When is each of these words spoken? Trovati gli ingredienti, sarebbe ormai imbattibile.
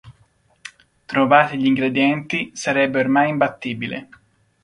Trovati 1.05 1.57
gli 1.59 1.67
ingredienti, 1.67 2.49
sarebbe 2.55 3.01
ormai 3.01 3.29
imbattibile. 3.29 4.09